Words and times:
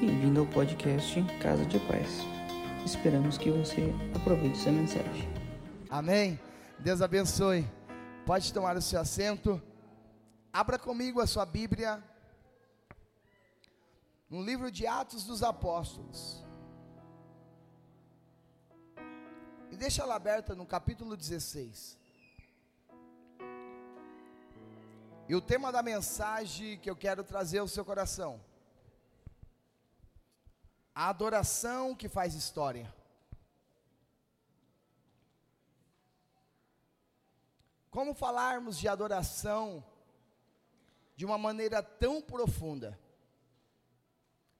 Bem-vindo 0.00 0.40
ao 0.40 0.46
podcast 0.46 1.22
Casa 1.42 1.66
de 1.66 1.78
Paz. 1.80 2.20
Esperamos 2.86 3.36
que 3.36 3.50
você 3.50 3.92
aproveite 4.16 4.58
essa 4.58 4.72
mensagem. 4.72 5.28
Amém. 5.90 6.40
Deus 6.78 7.02
abençoe. 7.02 7.70
Pode 8.24 8.50
tomar 8.50 8.78
o 8.78 8.80
seu 8.80 8.98
assento. 8.98 9.60
Abra 10.50 10.78
comigo 10.78 11.20
a 11.20 11.26
sua 11.26 11.44
Bíblia 11.44 12.02
no 14.30 14.42
livro 14.42 14.70
de 14.70 14.86
Atos 14.86 15.24
dos 15.24 15.42
Apóstolos. 15.42 16.42
E 19.70 19.76
deixa 19.76 20.02
ela 20.02 20.14
aberta 20.14 20.54
no 20.54 20.64
capítulo 20.64 21.14
16. 21.14 21.98
E 25.28 25.34
o 25.34 25.42
tema 25.42 25.70
da 25.70 25.82
mensagem 25.82 26.78
que 26.78 26.88
eu 26.88 26.96
quero 26.96 27.22
trazer 27.22 27.58
ao 27.58 27.68
seu 27.68 27.84
coração: 27.84 28.40
a 31.00 31.08
adoração 31.08 31.96
que 31.96 32.10
faz 32.10 32.34
história. 32.34 32.94
Como 37.90 38.12
falarmos 38.12 38.78
de 38.78 38.86
adoração 38.86 39.82
de 41.16 41.24
uma 41.24 41.38
maneira 41.38 41.82
tão 41.82 42.20
profunda, 42.20 43.00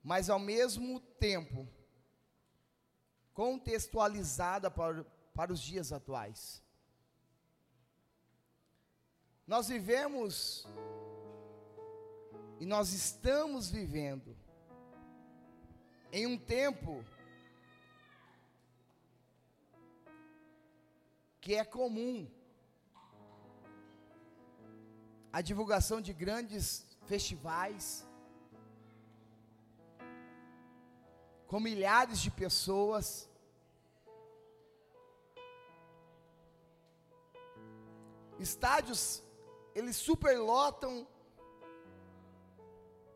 mas 0.03 0.31
ao 0.31 0.39
mesmo 0.39 0.99
tempo 0.99 1.69
contextualizada 3.35 4.71
para, 4.71 5.05
para 5.35 5.53
os 5.53 5.61
dias 5.61 5.93
atuais? 5.93 6.63
Nós 9.47 9.69
vivemos 9.69 10.67
e 12.59 12.65
nós 12.65 12.95
estamos 12.95 13.71
vivendo 13.71 14.35
em 16.13 16.27
um 16.27 16.37
tempo 16.37 17.05
que 21.41 21.55
é 21.55 21.65
comum 21.65 22.29
a 25.33 25.41
divulgação 25.41 26.01
de 26.01 26.13
grandes 26.13 26.85
festivais 27.07 28.05
com 31.47 31.61
milhares 31.61 32.21
de 32.21 32.31
pessoas 32.31 33.29
estádios 38.39 39.23
eles 39.75 39.97
superlotam 39.97 41.07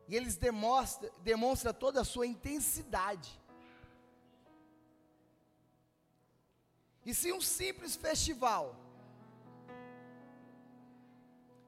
e 0.09 0.15
eles 0.17 0.37
demonstram, 0.37 1.11
demonstram 1.23 1.73
toda 1.73 2.01
a 2.01 2.05
sua 2.05 2.27
intensidade. 2.27 3.41
E 7.05 7.13
se 7.15 7.33
um 7.33 7.41
simples 7.41 7.97
festival, 7.97 8.77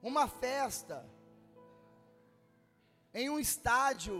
uma 0.01 0.27
festa, 0.27 1.05
em 3.13 3.29
um 3.29 3.39
estádio, 3.39 4.17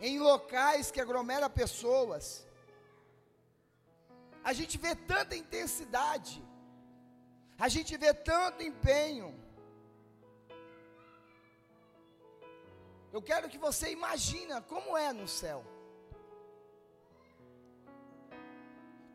em 0.00 0.18
locais 0.18 0.90
que 0.90 1.00
aglomera 1.00 1.48
pessoas, 1.50 2.46
a 4.42 4.52
gente 4.52 4.78
vê 4.78 4.94
tanta 4.94 5.36
intensidade, 5.36 6.42
a 7.58 7.68
gente 7.68 7.96
vê 7.96 8.12
tanto 8.14 8.62
empenho. 8.62 9.28
Eu 13.12 13.20
quero 13.20 13.48
que 13.48 13.58
você 13.58 13.90
imagina 13.90 14.60
como 14.60 14.96
é 14.96 15.12
no 15.12 15.26
céu. 15.26 15.64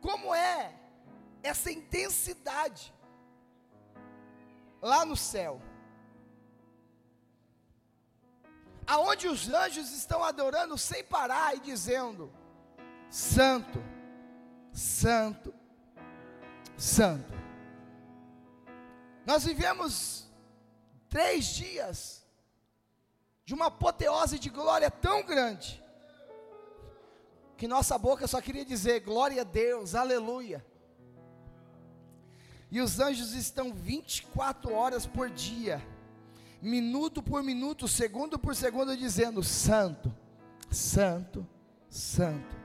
Como 0.02 0.36
é 0.36 0.74
essa 1.42 1.72
intensidade 1.72 2.94
lá 4.82 5.06
no 5.06 5.16
céu. 5.16 5.62
Aonde 8.86 9.28
os 9.28 9.50
anjos 9.50 9.92
estão 9.92 10.24
adorando 10.24 10.78
sem 10.78 11.04
parar 11.04 11.56
e 11.56 11.60
dizendo: 11.60 12.32
Santo, 13.10 13.82
Santo, 14.74 15.54
Santo. 16.78 17.34
Nós 19.26 19.46
vivemos 19.46 20.30
três 21.10 21.46
dias 21.46 22.25
de 23.46 23.54
uma 23.54 23.68
apoteose 23.68 24.40
de 24.40 24.50
glória 24.50 24.90
tão 24.90 25.24
grande, 25.24 25.84
que 27.56 27.68
nossa 27.68 27.98
boca 27.98 28.28
só 28.28 28.42
queria 28.42 28.66
dizer 28.66 29.02
glória 29.02 29.42
a 29.42 29.46
Deus, 29.46 29.96
aleluia. 29.96 30.66
E 32.72 32.82
os 32.82 33.00
anjos 33.00 33.34
estão 33.34 33.72
24 33.72 34.74
horas 34.74 35.06
por 35.06 35.30
dia, 35.30 35.82
minuto 36.62 37.22
por 37.22 37.44
minuto, 37.44 37.88
segundo 37.88 38.40
por 38.40 38.56
segundo, 38.56 38.98
dizendo: 38.98 39.44
Santo, 39.44 40.14
Santo, 40.70 41.48
Santo. 41.88 42.56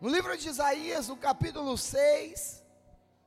No 0.00 0.08
livro 0.10 0.36
de 0.36 0.48
Isaías, 0.48 1.08
no 1.08 1.16
capítulo 1.16 1.78
6, 1.78 2.62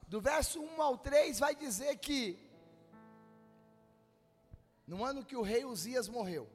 do 0.07 0.21
verso 0.21 0.61
1 0.61 0.81
ao 0.81 0.97
3, 0.97 1.39
vai 1.39 1.55
dizer 1.55 1.97
que, 1.97 2.37
no 4.87 5.03
ano 5.03 5.25
que 5.25 5.35
o 5.35 5.41
rei 5.41 5.65
Uzias 5.65 6.07
morreu, 6.07 6.47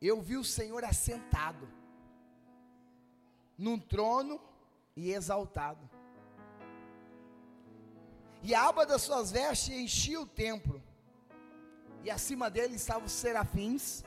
eu 0.00 0.20
vi 0.20 0.36
o 0.36 0.44
Senhor 0.44 0.82
assentado, 0.84 1.68
num 3.56 3.78
trono 3.78 4.40
e 4.96 5.12
exaltado, 5.12 5.88
e 8.42 8.54
a 8.54 8.66
aba 8.68 8.86
das 8.86 9.02
suas 9.02 9.30
vestes 9.30 9.74
enchia 9.74 10.20
o 10.20 10.26
templo, 10.26 10.82
e 12.02 12.10
acima 12.10 12.50
dele 12.50 12.76
estavam 12.76 13.04
os 13.04 13.12
serafins, 13.12 14.02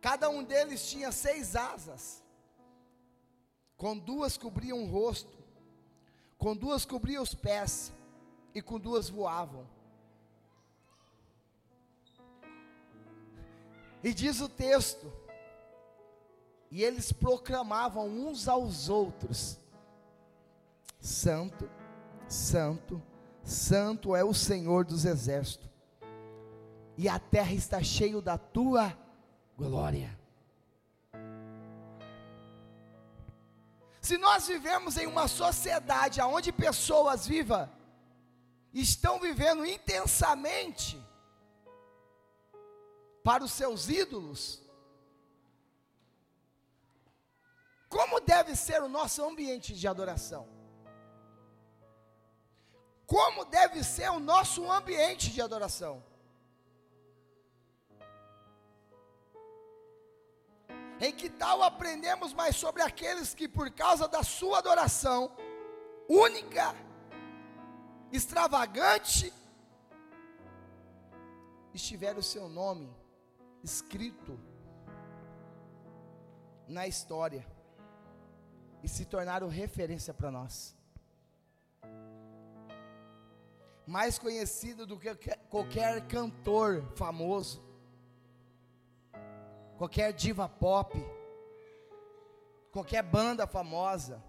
cada 0.00 0.28
um 0.30 0.42
deles 0.42 0.88
tinha 0.88 1.12
seis 1.12 1.54
asas, 1.54 2.22
com 3.76 3.96
duas 3.96 4.36
cobriam 4.36 4.82
o 4.82 4.86
rosto, 4.86 5.38
com 6.36 6.56
duas 6.56 6.84
cobriam 6.84 7.22
os 7.22 7.34
pés, 7.34 7.92
e 8.58 8.62
com 8.62 8.78
duas 8.78 9.08
voavam. 9.08 9.66
E 14.02 14.12
diz 14.12 14.40
o 14.40 14.48
texto, 14.48 15.12
e 16.70 16.82
eles 16.82 17.12
proclamavam 17.12 18.06
uns 18.06 18.46
aos 18.48 18.88
outros: 18.88 19.58
Santo, 21.00 21.68
Santo, 22.28 23.02
Santo 23.42 24.14
é 24.14 24.22
o 24.22 24.34
Senhor 24.34 24.84
dos 24.84 25.04
exércitos, 25.04 25.68
e 26.96 27.08
a 27.08 27.18
terra 27.18 27.52
está 27.52 27.82
cheia 27.82 28.20
da 28.20 28.38
tua 28.38 28.96
glória. 29.56 30.16
Se 34.00 34.16
nós 34.16 34.46
vivemos 34.46 34.96
em 34.96 35.06
uma 35.06 35.28
sociedade 35.28 36.20
onde 36.20 36.50
pessoas 36.50 37.26
vivas 37.26 37.68
estão 38.72 39.18
vivendo 39.18 39.64
intensamente 39.64 41.02
para 43.22 43.44
os 43.44 43.52
seus 43.52 43.88
ídolos, 43.88 44.62
como 47.88 48.20
deve 48.20 48.54
ser 48.54 48.82
o 48.82 48.88
nosso 48.88 49.24
ambiente 49.24 49.74
de 49.74 49.88
adoração? 49.88 50.48
Como 53.06 53.44
deve 53.46 53.82
ser 53.82 54.10
o 54.10 54.20
nosso 54.20 54.70
ambiente 54.70 55.30
de 55.30 55.40
adoração? 55.40 56.04
Em 61.00 61.12
que 61.12 61.30
tal 61.30 61.62
aprendemos 61.62 62.34
mais 62.34 62.56
sobre 62.56 62.82
aqueles 62.82 63.32
que, 63.32 63.48
por 63.48 63.70
causa 63.70 64.06
da 64.06 64.22
sua 64.22 64.58
adoração 64.58 65.34
única, 66.08 66.74
extravagante, 68.12 69.32
estiveram 71.74 72.18
o 72.18 72.22
seu 72.22 72.48
nome 72.48 72.88
escrito 73.62 74.38
na 76.66 76.86
história 76.86 77.46
e 78.82 78.88
se 78.88 79.04
tornaram 79.04 79.48
referência 79.48 80.12
para 80.14 80.30
nós. 80.30 80.76
Mais 83.86 84.18
conhecido 84.18 84.86
do 84.86 84.98
que 84.98 85.14
qualquer 85.48 86.06
cantor 86.06 86.84
famoso, 86.94 87.62
qualquer 89.78 90.12
diva 90.12 90.48
pop, 90.48 90.98
qualquer 92.70 93.02
banda 93.02 93.46
famosa. 93.46 94.22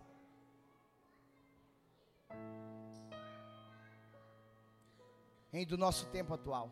Em 5.52 5.66
do 5.66 5.78
nosso 5.78 6.06
tempo 6.08 6.34
atual. 6.34 6.72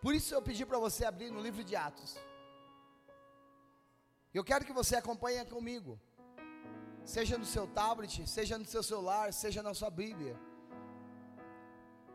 Por 0.00 0.14
isso 0.14 0.34
eu 0.34 0.42
pedi 0.42 0.64
para 0.64 0.78
você 0.78 1.04
abrir 1.04 1.30
no 1.30 1.40
livro 1.40 1.64
de 1.64 1.74
Atos. 1.74 2.16
Eu 4.32 4.44
quero 4.44 4.64
que 4.64 4.72
você 4.72 4.96
acompanhe 4.96 5.44
comigo. 5.46 5.98
Seja 7.04 7.38
no 7.38 7.44
seu 7.44 7.66
tablet, 7.66 8.26
seja 8.28 8.58
no 8.58 8.64
seu 8.64 8.82
celular, 8.82 9.32
seja 9.32 9.62
na 9.62 9.72
sua 9.74 9.90
Bíblia. 9.90 10.38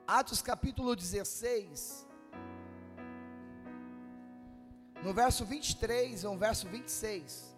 Atos 0.05 0.41
capítulo 0.41 0.95
16. 0.95 2.07
No 5.03 5.13
verso 5.13 5.43
23 5.45 6.23
ou 6.25 6.33
no 6.33 6.39
verso 6.39 6.67
26. 6.67 7.50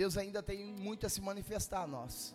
Deus 0.00 0.16
ainda 0.16 0.40
tem 0.40 0.64
muito 0.64 1.06
a 1.06 1.08
se 1.08 1.20
manifestar 1.20 1.82
a 1.82 1.86
nós. 1.88 2.32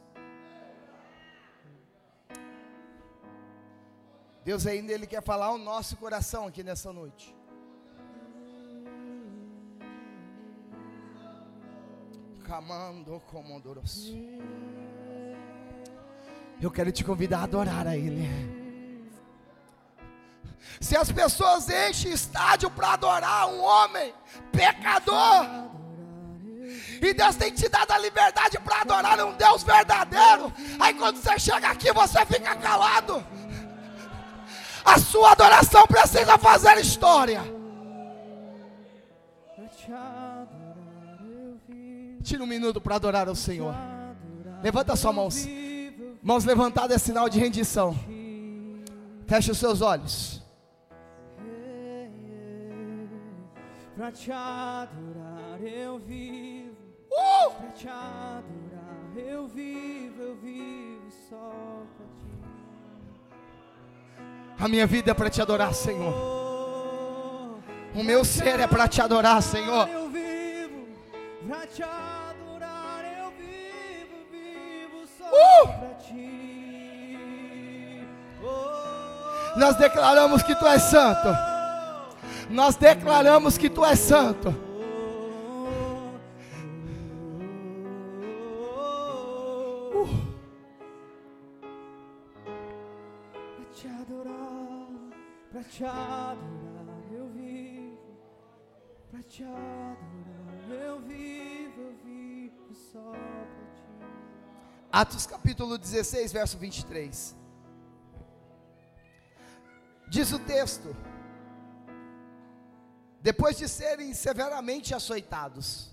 Deus 4.43 4.67
ainda 4.67 4.91
ele 4.91 5.07
quer 5.07 5.23
falar 5.23 5.45
ao 5.45 5.57
nosso 5.57 5.95
coração 5.95 6.45
aqui 6.45 6.61
nessa 6.61 6.91
noite. 6.91 7.33
Camando 12.43 13.21
comodoros. 13.27 14.11
Eu 16.61 16.69
quero 16.69 16.91
te 16.91 17.01
convidar 17.05 17.39
a 17.39 17.43
adorar 17.43 17.87
a 17.87 17.95
Ele. 17.95 18.27
Se 20.81 20.97
as 20.97 21.09
pessoas 21.09 21.69
enchem 21.69 22.11
estádio 22.11 22.69
para 22.69 22.91
adorar 22.91 23.47
um 23.47 23.61
homem 23.61 24.13
pecador, 24.51 25.73
e 27.05 27.13
Deus 27.13 27.35
tem 27.35 27.51
te 27.51 27.67
dado 27.67 27.91
a 27.91 27.97
liberdade 27.97 28.57
para 28.59 28.81
adorar 28.81 29.19
um 29.25 29.33
Deus 29.33 29.63
verdadeiro. 29.63 30.51
Aí 30.79 30.93
quando 30.93 31.17
você 31.17 31.37
chega 31.39 31.67
aqui, 31.69 31.91
você 31.91 32.25
fica 32.25 32.55
calado. 32.55 33.23
A 34.85 34.99
sua 34.99 35.31
adoração 35.31 35.85
precisa 35.87 36.37
fazer 36.37 36.77
história. 36.77 37.41
Tira 42.23 42.43
um 42.43 42.47
minuto 42.47 42.79
para 42.79 42.95
adorar 42.95 43.27
ao 43.27 43.35
Senhor. 43.35 43.75
Levanta 44.61 44.95
suas 44.95 45.15
mãos. 45.15 45.47
Mãos 46.21 46.45
levantadas 46.45 46.95
é 46.95 46.99
sinal 46.99 47.27
de 47.27 47.39
rendição. 47.39 47.97
Feche 49.27 49.51
os 49.51 49.57
seus 49.57 49.81
olhos. 49.81 50.41
Pra 53.95 54.11
te 54.11 54.31
adorar 54.31 55.61
eu 55.61 55.99
vivo. 55.99 56.22
Te 57.83 57.89
adorar 57.89 58.43
eu 59.17 59.45
vivo, 59.45 60.21
eu 60.21 60.35
vivo 60.37 61.11
só 61.29 61.83
pra 61.97 62.05
ti. 62.17 62.31
A 64.57 64.69
minha 64.69 64.87
vida 64.87 65.11
é 65.11 65.13
para 65.13 65.29
te 65.29 65.41
adorar, 65.41 65.73
Senhor. 65.73 66.13
Oh, 66.13 67.57
O 67.99 68.01
meu 68.01 68.23
ser 68.23 68.61
é 68.61 68.67
para 68.67 68.87
te 68.87 69.01
adorar, 69.01 69.41
Senhor. 69.43 69.89
Eu 69.89 70.09
vivo 70.09 70.87
pra 71.45 71.67
te 71.67 71.83
adorar, 71.83 73.03
eu 73.19 73.31
vivo, 73.31 74.15
vivo 74.31 75.05
só 75.17 75.25
Uh! 75.25 75.67
pra 75.67 75.93
ti. 75.95 78.07
Oh, 78.41 79.59
Nós 79.59 79.75
declaramos 79.75 80.41
que 80.41 80.55
tu 80.55 80.65
és 80.65 80.83
santo. 80.83 81.27
Nós 82.49 82.77
declaramos 82.77 83.57
que 83.57 83.69
tu 83.69 83.83
és 83.83 83.99
santo. 83.99 84.55
Te 95.73 95.83
adorar, 95.83 97.11
eu 97.11 97.27
vivo. 97.29 97.97
Pra 99.09 99.23
te 99.23 99.43
adorar, 99.43 100.69
eu 100.69 100.99
vivo, 101.01 101.81
eu 101.81 101.95
vivo 102.03 102.75
só 102.91 103.11
pra 103.11 103.65
ti. 103.73 103.83
Atos 104.91 105.25
capítulo 105.25 105.77
16, 105.79 106.31
verso 106.31 106.59
23. 106.59 107.35
Diz 110.09 110.31
o 110.31 110.37
texto: 110.37 110.95
Depois 113.19 113.57
de 113.57 113.67
serem 113.67 114.13
severamente 114.13 114.93
açoitados, 114.93 115.91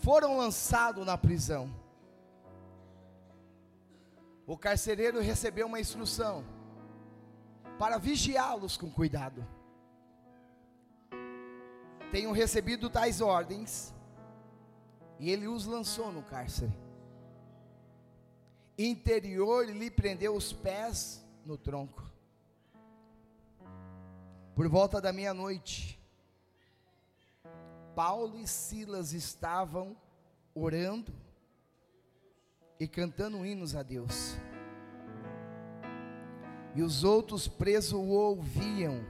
foram 0.00 0.38
lançados 0.38 1.04
na 1.04 1.18
prisão. 1.18 1.70
O 4.46 4.56
carcereiro 4.56 5.20
recebeu 5.20 5.66
uma 5.66 5.78
instrução 5.78 6.42
para 7.78 7.98
vigiá-los 7.98 8.76
com 8.76 8.90
cuidado. 8.90 9.46
Tenham 12.10 12.32
recebido 12.32 12.90
tais 12.90 13.20
ordens, 13.20 13.94
e 15.18 15.30
ele 15.30 15.46
os 15.46 15.66
lançou 15.66 16.10
no 16.10 16.22
cárcere. 16.22 16.72
Interior 18.76 19.66
lhe 19.66 19.90
prendeu 19.90 20.34
os 20.34 20.52
pés 20.52 21.24
no 21.44 21.58
tronco. 21.58 22.02
Por 24.54 24.68
volta 24.68 25.00
da 25.00 25.12
meia-noite, 25.12 26.00
Paulo 27.94 28.38
e 28.38 28.46
Silas 28.46 29.12
estavam 29.12 29.96
orando 30.54 31.12
e 32.78 32.86
cantando 32.86 33.44
hinos 33.44 33.74
a 33.74 33.82
Deus. 33.82 34.36
E 36.74 36.82
os 36.82 37.04
outros 37.04 37.48
presos 37.48 37.92
o 37.92 38.08
ouviam. 38.08 39.04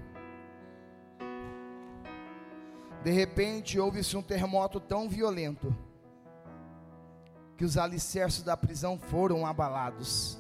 De 3.03 3.11
repente, 3.11 3.79
houve-se 3.79 4.17
um 4.17 4.23
terremoto 4.23 4.81
tão 4.81 5.09
violento 5.09 5.75
que 7.57 7.65
os 7.65 7.77
alicerces 7.77 8.43
da 8.43 8.57
prisão 8.57 8.99
foram 8.99 9.45
abalados. 9.45 10.39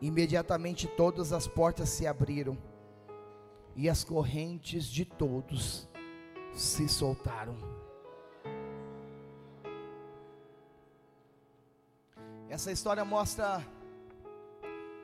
Imediatamente 0.00 0.86
todas 0.86 1.32
as 1.32 1.46
portas 1.46 1.88
se 1.88 2.06
abriram 2.06 2.56
e 3.74 3.88
as 3.88 4.02
correntes 4.02 4.86
de 4.86 5.04
todos 5.04 5.88
se 6.54 6.88
soltaram. 6.88 7.54
Essa 12.48 12.72
história 12.72 13.04
mostra 13.04 13.62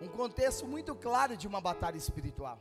um 0.02 0.09
contexto 0.09 0.66
muito 0.66 0.94
claro 0.94 1.37
de 1.37 1.47
uma 1.47 1.61
batalha 1.61 1.97
espiritual. 1.97 2.59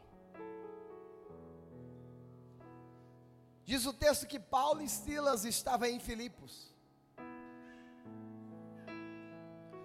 Diz 3.63 3.85
o 3.85 3.93
texto 3.93 4.27
que 4.27 4.39
Paulo 4.39 4.81
e 4.81 4.89
Silas 4.89 5.45
estavam 5.45 5.87
em 5.87 5.99
Filipos. 5.99 6.53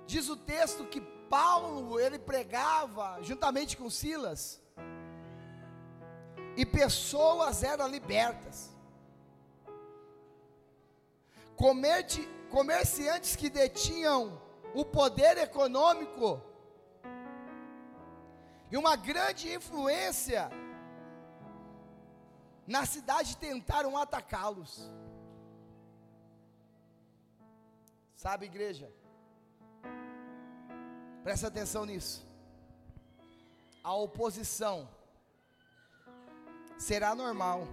Diz 0.06 0.28
o 0.28 0.36
texto 0.36 0.84
que 0.86 1.00
Paulo, 1.36 1.98
ele 1.98 2.18
pregava 2.18 3.18
juntamente 3.22 3.76
com 3.76 3.88
Silas. 3.90 4.62
E 6.56 6.64
pessoas 6.64 7.62
eram 7.62 7.88
libertas. 7.88 8.70
Comerci- 11.56 12.28
comerciantes 12.50 13.34
que 13.34 13.48
detinham 13.48 14.40
o 14.74 14.84
poder 14.84 15.38
econômico 15.38 16.42
e 18.70 18.76
uma 18.76 18.96
grande 18.96 19.52
influência 19.52 20.50
na 22.66 22.84
cidade 22.84 23.36
tentaram 23.36 23.96
atacá-los. 23.96 24.90
Sabe, 28.14 28.46
igreja? 28.46 28.92
Presta 31.22 31.46
atenção 31.46 31.84
nisso. 31.84 32.26
A 33.82 33.94
oposição 33.94 34.88
será 36.76 37.14
normal 37.14 37.68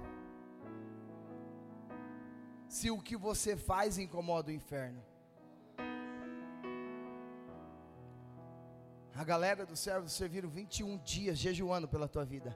se 2.67 2.91
o 2.91 3.01
que 3.01 3.15
você 3.15 3.55
faz 3.55 3.97
incomoda 3.97 4.49
o 4.49 4.53
inferno. 4.53 5.03
A 9.23 9.25
galera 9.25 9.65
do 9.65 9.73
servo 9.73 10.09
serviram 10.09 10.49
21 10.49 10.97
dias 10.97 11.37
jejuando 11.37 11.87
pela 11.87 12.09
tua 12.09 12.25
vida. 12.25 12.53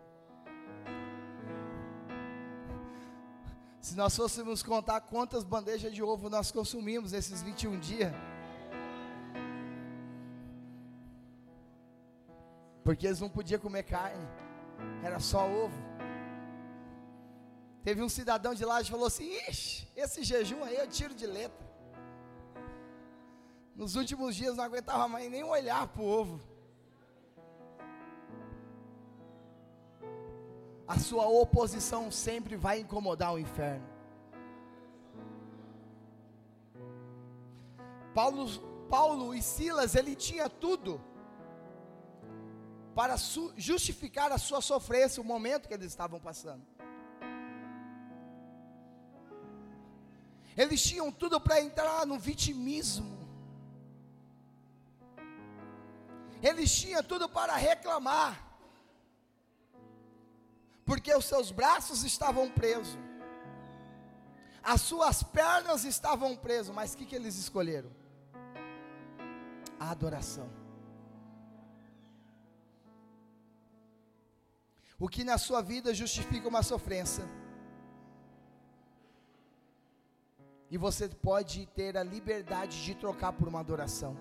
Se 3.79 3.95
nós 3.95 4.13
fôssemos 4.13 4.61
contar 4.61 4.99
quantas 4.99 5.45
bandejas 5.45 5.93
de 5.93 6.03
ovo 6.03 6.29
nós 6.29 6.51
consumimos 6.51 7.13
nesses 7.13 7.41
21 7.41 7.79
dias, 7.79 8.11
porque 12.83 13.07
eles 13.07 13.21
não 13.21 13.29
podiam 13.29 13.61
comer 13.61 13.83
carne, 13.83 14.27
era 15.01 15.21
só 15.21 15.49
ovo. 15.49 15.81
Teve 17.81 18.03
um 18.03 18.09
cidadão 18.09 18.53
de 18.53 18.65
lá 18.65 18.83
que 18.83 18.91
falou 18.91 19.07
assim: 19.07 19.31
Ixi, 19.47 19.87
esse 19.95 20.21
jejum 20.21 20.61
aí 20.65 20.75
eu 20.75 20.87
tiro 20.89 21.15
de 21.15 21.25
letra. 21.25 21.65
Nos 23.73 23.95
últimos 23.95 24.35
dias 24.35 24.57
não 24.57 24.65
aguentava 24.65 25.07
mais 25.07 25.31
nem 25.31 25.45
olhar 25.45 25.87
para 25.87 26.01
o 26.01 26.05
ovo. 26.05 26.56
A 30.87 30.97
sua 30.97 31.27
oposição 31.27 32.09
sempre 32.09 32.55
vai 32.55 32.79
incomodar 32.79 33.33
o 33.33 33.39
inferno. 33.39 33.85
Paulo, 38.13 38.47
Paulo 38.89 39.35
e 39.35 39.41
Silas, 39.41 39.95
ele 39.95 40.15
tinha 40.15 40.49
tudo 40.49 41.01
para 42.95 43.15
justificar 43.55 44.31
a 44.31 44.39
sua 44.39 44.59
sofrência, 44.59 45.21
o 45.21 45.25
momento 45.25 45.67
que 45.67 45.73
eles 45.73 45.87
estavam 45.87 46.19
passando. 46.19 46.65
Eles 50.55 50.81
tinham 50.81 51.11
tudo 51.11 51.39
para 51.39 51.61
entrar 51.61 52.07
no 52.07 52.17
vitimismo. 52.17 53.15
Eles 56.41 56.75
tinham 56.75 57.03
tudo 57.03 57.29
para 57.29 57.55
reclamar. 57.55 58.46
Porque 60.87 61.13
os 61.13 61.25
seus 61.25 61.51
braços 61.51 62.03
estavam 62.03 62.49
presos. 62.49 62.97
As 64.63 64.81
suas 64.81 65.21
pernas 65.21 65.83
estavam 65.83 66.35
presas. 66.35 66.73
Mas 66.73 66.93
o 66.93 66.97
que, 66.97 67.05
que 67.05 67.15
eles 67.15 67.35
escolheram? 67.37 67.91
A 69.79 69.91
adoração. 69.91 70.49
O 74.99 75.07
que 75.07 75.23
na 75.23 75.37
sua 75.37 75.61
vida 75.61 75.93
justifica 75.93 76.47
uma 76.47 76.63
sofrência 76.63 77.25
E 80.69 80.77
você 80.77 81.07
pode 81.07 81.65
ter 81.67 81.97
a 81.97 82.03
liberdade 82.03 82.83
de 82.83 82.93
trocar 82.93 83.31
por 83.31 83.47
uma 83.47 83.61
adoração. 83.61 84.17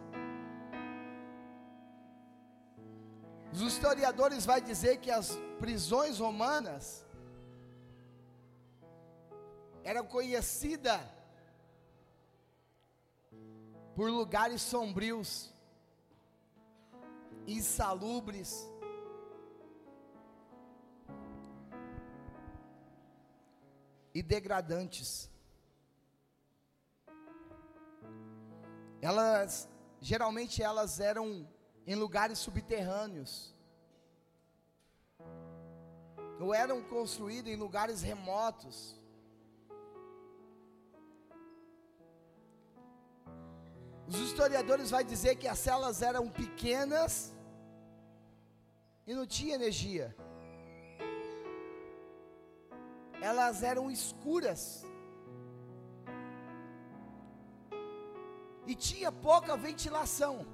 Os 3.56 3.62
historiadores 3.62 4.44
vão 4.44 4.60
dizer 4.60 4.98
que 4.98 5.10
as 5.10 5.30
prisões 5.58 6.18
romanas 6.18 7.06
eram 9.82 10.04
conhecidas 10.04 11.00
por 13.94 14.10
lugares 14.10 14.60
sombrios, 14.60 15.54
insalubres, 17.46 18.68
e 24.14 24.22
degradantes. 24.22 25.30
Elas, 29.00 29.68
geralmente 30.00 30.62
elas 30.62 31.00
eram 31.00 31.46
em 31.86 31.94
lugares 31.94 32.38
subterrâneos. 32.38 33.54
Ou 36.40 36.54
eram 36.54 36.82
construídas 36.82 37.52
em 37.52 37.56
lugares 37.56 38.02
remotos. 38.02 38.98
Os 44.08 44.18
historiadores 44.18 44.90
vão 44.90 45.02
dizer 45.02 45.36
que 45.36 45.48
as 45.48 45.58
celas 45.58 46.02
eram 46.02 46.28
pequenas 46.28 47.32
e 49.06 49.14
não 49.14 49.26
tinha 49.26 49.54
energia. 49.54 50.14
Elas 53.20 53.62
eram 53.62 53.90
escuras. 53.90 54.84
e 58.66 58.74
tinha 58.74 59.10
pouca 59.12 59.56
ventilação. 59.56 60.44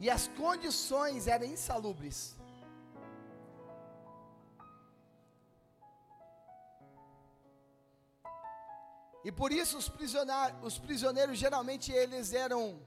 E 0.00 0.08
as 0.08 0.28
condições 0.28 1.26
eram 1.26 1.46
insalubres. 1.46 2.36
E 9.24 9.32
por 9.32 9.50
isso 9.52 9.76
os 9.76 9.88
prisioneiros, 9.88 10.58
os 10.62 10.78
prisioneiros 10.78 11.36
geralmente 11.38 11.90
eles 11.92 12.32
eram 12.32 12.80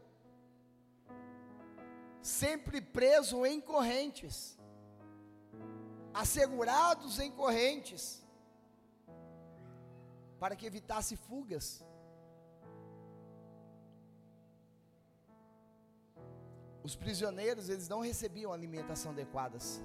sempre 2.22 2.80
presos 2.80 3.46
em 3.46 3.60
correntes, 3.60 4.58
assegurados 6.14 7.20
em 7.20 7.32
correntes 7.32 8.24
para 10.40 10.56
que 10.56 10.66
evitasse 10.66 11.16
fugas. 11.16 11.84
Os 16.84 16.96
prisioneiros, 16.96 17.70
eles 17.70 17.88
não 17.88 18.02
recebiam 18.02 18.52
alimentação 18.52 19.12
adequadas. 19.12 19.82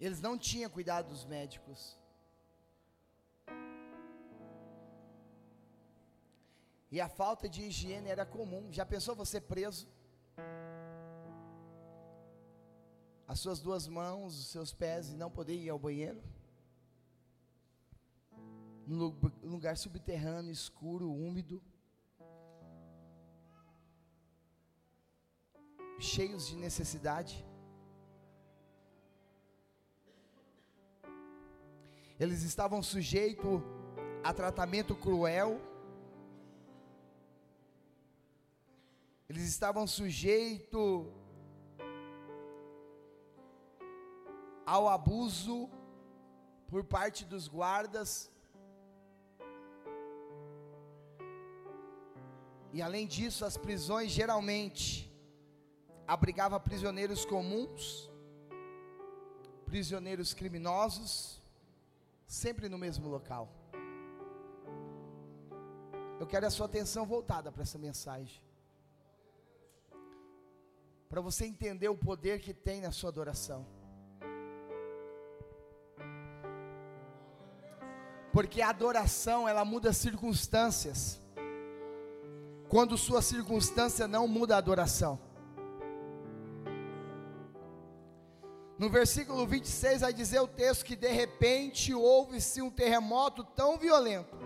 Eles 0.00 0.20
não 0.20 0.38
tinham 0.38 0.70
cuidado 0.70 1.08
dos 1.08 1.24
médicos. 1.24 1.98
E 6.90 7.00
a 7.00 7.08
falta 7.08 7.48
de 7.48 7.62
higiene 7.62 8.08
era 8.08 8.26
comum. 8.26 8.70
Já 8.70 8.84
pensou 8.84 9.14
você 9.16 9.40
preso? 9.40 9.88
As 13.26 13.40
suas 13.40 13.60
duas 13.60 13.88
mãos, 13.88 14.38
os 14.38 14.48
seus 14.48 14.72
pés 14.72 15.10
e 15.10 15.16
não 15.16 15.30
poder 15.30 15.54
ir 15.54 15.70
ao 15.70 15.78
banheiro? 15.78 16.22
num 18.86 19.14
lugar 19.42 19.76
subterrâneo, 19.76 20.52
escuro, 20.52 21.10
úmido, 21.10 21.62
cheios 25.98 26.46
de 26.46 26.56
necessidade. 26.56 27.44
Eles 32.18 32.42
estavam 32.42 32.82
sujeitos 32.82 33.60
a 34.22 34.32
tratamento 34.32 34.94
cruel. 34.94 35.60
Eles 39.28 39.44
estavam 39.48 39.86
sujeitos 39.86 41.06
ao 44.64 44.88
abuso 44.88 45.68
por 46.68 46.84
parte 46.84 47.24
dos 47.24 47.48
guardas. 47.48 48.30
E 52.72 52.80
além 52.80 53.06
disso, 53.06 53.44
as 53.44 53.56
prisões 53.56 54.10
geralmente 54.10 55.11
abrigavam 56.12 56.60
prisioneiros 56.60 57.24
comuns, 57.24 58.10
prisioneiros 59.64 60.34
criminosos, 60.34 61.40
sempre 62.26 62.68
no 62.68 62.76
mesmo 62.76 63.08
local. 63.08 63.48
Eu 66.20 66.26
quero 66.26 66.46
a 66.46 66.50
sua 66.50 66.66
atenção 66.66 67.06
voltada 67.06 67.50
para 67.50 67.62
essa 67.62 67.78
mensagem. 67.78 68.42
Para 71.08 71.22
você 71.22 71.46
entender 71.46 71.88
o 71.88 71.96
poder 71.96 72.40
que 72.40 72.52
tem 72.52 72.82
na 72.82 72.92
sua 72.92 73.08
adoração. 73.08 73.66
Porque 78.34 78.60
a 78.60 78.68
adoração, 78.68 79.48
ela 79.48 79.64
muda 79.64 79.94
circunstâncias 79.94 81.20
quando 82.68 82.98
sua 82.98 83.22
circunstância 83.22 84.06
não 84.06 84.28
muda 84.28 84.54
a 84.56 84.58
adoração. 84.58 85.31
No 88.82 88.88
versículo 88.90 89.46
26 89.46 90.00
vai 90.00 90.12
dizer 90.12 90.40
o 90.40 90.48
texto 90.48 90.84
que 90.84 90.96
de 90.96 91.06
repente 91.06 91.94
houve-se 91.94 92.60
um 92.60 92.68
terremoto 92.68 93.44
tão 93.44 93.78
violento 93.78 94.36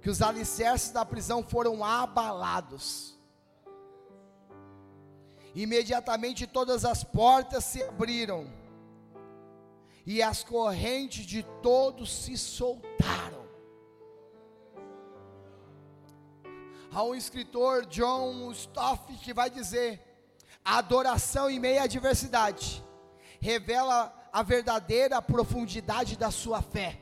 que 0.00 0.08
os 0.08 0.22
alicerces 0.22 0.92
da 0.92 1.04
prisão 1.04 1.42
foram 1.42 1.84
abalados. 1.84 3.18
Imediatamente 5.52 6.46
todas 6.46 6.84
as 6.84 7.02
portas 7.02 7.64
se 7.64 7.82
abriram 7.82 8.46
e 10.06 10.22
as 10.22 10.44
correntes 10.44 11.26
de 11.26 11.42
todos 11.60 12.14
se 12.22 12.38
soltaram. 12.38 13.44
Há 16.92 17.02
um 17.02 17.16
escritor, 17.16 17.84
John 17.86 18.52
Stoff, 18.52 19.12
que 19.16 19.34
vai 19.34 19.50
dizer: 19.50 20.05
a 20.66 20.78
adoração 20.78 21.48
em 21.48 21.60
meio 21.60 21.80
à 21.80 21.84
adversidade 21.84 22.84
revela 23.38 24.12
a 24.32 24.42
verdadeira 24.42 25.22
profundidade 25.22 26.16
da 26.16 26.32
sua 26.32 26.60
fé. 26.60 26.98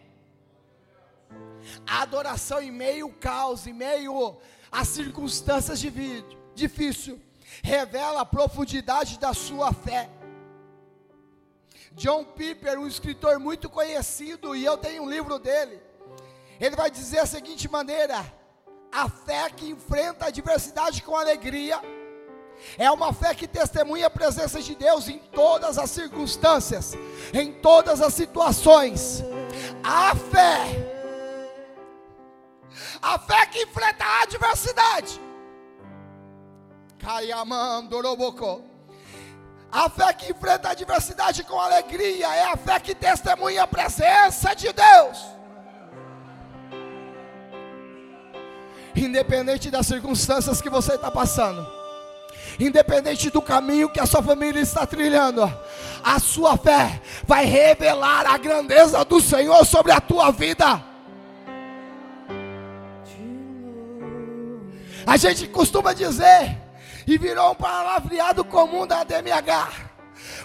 A 1.87 2.03
adoração 2.03 2.61
em 2.61 2.71
meio 2.71 3.07
ao 3.07 3.13
caos, 3.13 3.67
em 3.67 3.73
meio 3.73 4.37
às 4.71 4.89
circunstâncias 4.89 5.81
de 5.81 5.89
vida 5.89 6.29
difícil, 6.55 7.19
revela 7.63 8.21
a 8.21 8.27
profundidade 8.27 9.19
da 9.19 9.33
sua 9.33 9.73
fé. 9.73 10.11
John 11.93 12.23
Piper, 12.23 12.79
um 12.79 12.87
escritor 12.87 13.39
muito 13.39 13.71
conhecido, 13.71 14.55
e 14.55 14.63
eu 14.63 14.77
tenho 14.77 15.05
um 15.05 15.09
livro 15.09 15.39
dele. 15.39 15.81
Ele 16.61 16.77
vai 16.77 16.91
dizer 16.91 17.21
a 17.21 17.27
seguinte 17.27 17.67
maneira: 17.67 18.31
a 18.93 19.09
fé 19.09 19.49
que 19.49 19.71
enfrenta 19.71 20.27
a 20.27 20.29
adversidade 20.29 21.03
com 21.03 21.17
alegria 21.17 21.81
é 22.79 22.91
uma 22.91 23.13
fé 23.13 23.35
que 23.35 23.47
testemunha 23.47 24.07
a 24.07 24.11
presença 24.11 24.61
de 24.61 24.75
Deus 24.75 25.09
em 25.09 25.19
todas 25.19 25.79
as 25.79 25.91
circunstâncias, 25.91 26.95
em 27.33 27.53
todas 27.53 28.01
as 28.01 28.15
situações. 28.15 29.23
A 29.83 30.15
fé, 30.15 30.67
a 33.01 33.19
fé 33.19 33.47
que 33.47 33.63
enfrenta 33.63 34.05
a 34.05 34.23
adversidade. 34.23 35.21
A 39.71 39.91
fé 39.91 40.13
que 40.15 40.33
enfrenta 40.33 40.69
a 40.69 40.71
adversidade 40.71 41.45
com 41.45 41.61
alegria 41.61 42.35
é 42.35 42.45
a 42.45 42.57
fé 42.57 42.81
que 42.81 42.95
testemunha 42.95 43.65
a 43.65 43.67
presença 43.67 44.55
de 44.55 44.73
Deus. 44.73 45.35
Independente 48.97 49.71
das 49.71 49.87
circunstâncias 49.87 50.63
que 50.63 50.71
você 50.71 50.95
está 50.95 51.11
passando, 51.11 51.67
independente 52.59 53.31
do 53.31 53.43
caminho 53.43 53.89
que 53.89 54.01
a 54.01 54.07
sua 54.07 54.23
família 54.23 54.61
está 54.61 54.87
trilhando, 54.87 55.43
a 56.03 56.19
sua 56.19 56.57
fé 56.57 57.01
vai 57.25 57.45
revelar 57.45 58.27
a 58.27 58.39
grandeza 58.39 59.05
do 59.05 59.21
Senhor 59.21 59.65
sobre 59.65 59.93
a 59.93 60.01
tua 60.01 60.31
vida. 60.31 60.83
A 65.07 65.17
gente 65.17 65.47
costuma 65.49 65.93
dizer, 65.93 66.57
e 67.07 67.19
virou 67.19 67.53
um 67.53 67.55
palavreado 67.55 68.45
comum 68.45 68.87
da 68.87 69.05
DMH: 69.05 69.69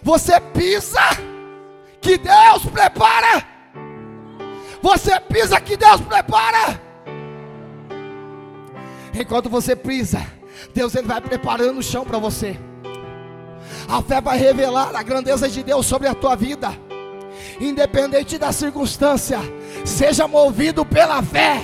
você 0.04 0.40
pisa, 0.40 1.00
que 2.02 2.18
Deus 2.18 2.66
prepara. 2.72 3.46
Você 4.82 5.20
pisa, 5.20 5.60
que 5.60 5.76
Deus 5.76 6.02
prepara. 6.02 6.82
Enquanto 9.14 9.50
você 9.50 9.76
pisa, 9.76 10.26
Deus 10.74 10.96
ele 10.96 11.08
vai 11.08 11.22
preparando 11.22 11.80
o 11.80 11.84
chão 11.84 12.06
para 12.06 12.18
você. 12.18 12.58
A 13.88 14.02
fé 14.02 14.22
vai 14.22 14.38
revelar 14.38 14.96
a 14.96 15.04
grandeza 15.04 15.50
de 15.50 15.64
Deus 15.64 15.86
sobre 15.86 16.08
a 16.08 16.14
tua 16.14 16.36
vida. 16.36 16.70
Independente 17.60 18.38
da 18.38 18.52
circunstância, 18.52 19.40
seja 19.86 20.28
movido 20.28 20.86
pela 20.86 21.22
fé. 21.22 21.62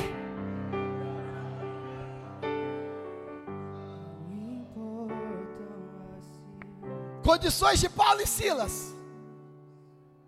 Condições 7.24 7.80
de 7.80 7.90
Paulo 7.90 8.22
e 8.22 8.28
Silas. 8.28 8.96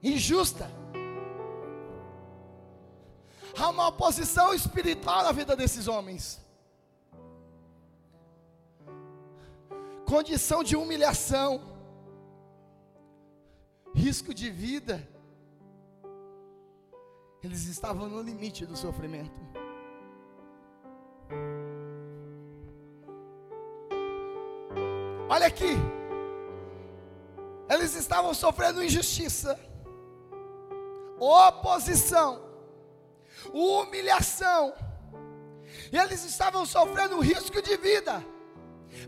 Injusta. 0.01 0.69
Há 3.57 3.69
uma 3.69 3.87
oposição 3.87 4.53
espiritual 4.53 5.23
na 5.23 5.31
vida 5.31 5.55
desses 5.55 5.87
homens. 5.87 6.46
Condição 10.07 10.63
de 10.63 10.75
humilhação, 10.75 11.61
risco 13.93 14.33
de 14.33 14.49
vida, 14.49 15.05
eles 17.43 17.65
estavam 17.65 18.07
no 18.07 18.21
limite 18.21 18.65
do 18.65 18.77
sofrimento. 18.77 19.39
Olha 25.29 25.47
aqui, 25.47 25.73
eles 27.69 27.93
estavam 27.93 28.33
sofrendo 28.33 28.81
injustiça, 28.81 29.59
oposição, 31.19 32.41
humilhação, 33.53 34.73
e 35.91 35.97
eles 35.97 36.23
estavam 36.23 36.65
sofrendo 36.65 37.19
risco 37.19 37.61
de 37.61 37.75
vida 37.75 38.23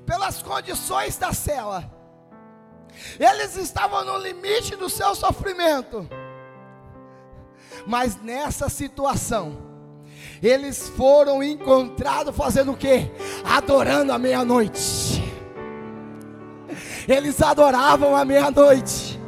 pelas 0.05 0.41
condições 0.41 1.17
da 1.17 1.33
cela. 1.33 1.89
Eles 3.19 3.55
estavam 3.55 4.03
no 4.03 4.17
limite 4.17 4.75
do 4.75 4.89
seu 4.89 5.15
sofrimento. 5.15 6.07
Mas 7.85 8.21
nessa 8.21 8.69
situação, 8.69 9.57
eles 10.41 10.89
foram 10.89 11.41
encontrados 11.43 12.35
fazendo 12.35 12.71
o 12.71 12.77
que? 12.77 13.09
Adorando 13.43 14.11
a 14.11 14.17
meia-noite. 14.17 15.23
Eles 17.07 17.41
adoravam 17.41 18.15
a 18.15 18.23
meia-noite. 18.23 19.19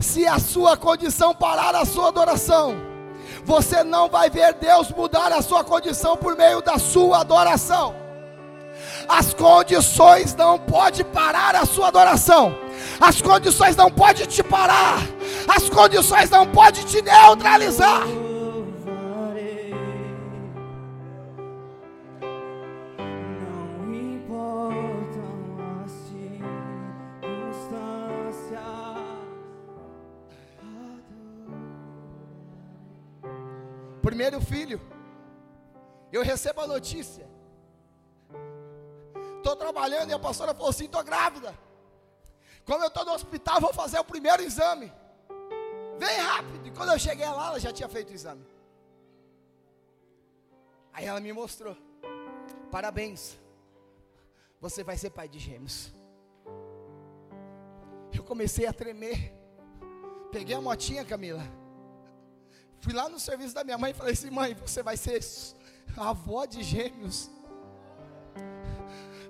Se 0.00 0.26
a 0.26 0.38
sua 0.38 0.76
condição 0.76 1.34
parar 1.34 1.74
a 1.74 1.84
sua 1.84 2.08
adoração, 2.08 2.76
você 3.44 3.82
não 3.84 4.08
vai 4.08 4.28
ver 4.30 4.54
Deus 4.54 4.90
mudar 4.90 5.32
a 5.32 5.42
sua 5.42 5.62
condição 5.64 6.16
por 6.16 6.36
meio 6.36 6.60
da 6.60 6.78
sua 6.78 7.20
adoração. 7.20 7.94
As 9.08 9.32
condições 9.32 10.34
não 10.34 10.58
podem 10.58 11.04
parar 11.04 11.54
a 11.54 11.64
sua 11.64 11.88
adoração. 11.88 12.56
As 13.00 13.22
condições 13.22 13.76
não 13.76 13.90
podem 13.90 14.26
te 14.26 14.42
parar. 14.42 14.98
As 15.48 15.68
condições 15.68 16.28
não 16.30 16.46
podem 16.46 16.84
te 16.84 17.00
neutralizar. 17.02 18.02
Primeiro 34.16 34.40
filho, 34.40 34.80
eu 36.10 36.22
recebo 36.22 36.62
a 36.62 36.66
notícia. 36.66 37.28
Estou 39.36 39.54
trabalhando 39.54 40.08
e 40.08 40.14
a 40.14 40.18
pastora 40.18 40.54
falou 40.54 40.70
assim: 40.70 40.86
estou 40.86 41.04
grávida. 41.04 41.54
Quando 42.64 42.80
eu 42.82 42.88
estou 42.88 43.04
no 43.04 43.12
hospital, 43.12 43.60
vou 43.60 43.74
fazer 43.74 43.98
o 43.98 44.04
primeiro 44.04 44.42
exame. 44.42 44.90
Vem 45.98 46.16
rápido. 46.16 46.66
E 46.66 46.70
quando 46.70 46.92
eu 46.92 46.98
cheguei 46.98 47.26
lá, 47.26 47.48
ela 47.48 47.60
já 47.60 47.70
tinha 47.74 47.90
feito 47.90 48.10
o 48.10 48.14
exame. 48.14 48.44
Aí 50.94 51.04
ela 51.04 51.20
me 51.20 51.30
mostrou: 51.30 51.76
Parabéns, 52.70 53.36
você 54.58 54.82
vai 54.82 54.96
ser 54.96 55.10
pai 55.10 55.28
de 55.28 55.38
gêmeos. 55.38 55.92
Eu 58.14 58.24
comecei 58.24 58.66
a 58.66 58.72
tremer. 58.72 59.34
Peguei 60.32 60.56
a 60.56 60.60
motinha, 60.60 61.04
Camila 61.04 61.65
Fui 62.86 62.94
lá 62.94 63.08
no 63.08 63.18
serviço 63.18 63.52
da 63.52 63.64
minha 63.64 63.76
mãe 63.76 63.90
e 63.90 63.94
falei 63.94 64.12
assim: 64.12 64.30
mãe, 64.30 64.54
você 64.54 64.80
vai 64.80 64.96
ser 64.96 65.20
avó 65.96 66.44
de 66.44 66.62
gêmeos. 66.62 67.28